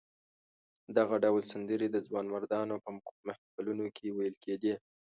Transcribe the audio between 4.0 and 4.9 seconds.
ویل کېدې.